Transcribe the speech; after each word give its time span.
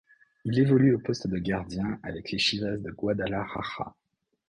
Il 0.45 0.57
évolue 0.57 0.95
au 0.95 0.99
poste 0.99 1.27
de 1.27 1.37
gardien 1.37 1.83
de 1.83 1.89
but 1.89 1.99
avec 2.01 2.31
les 2.31 2.39
Chivas 2.39 2.77
de 2.77 2.89
Guadalajara. 2.89 3.95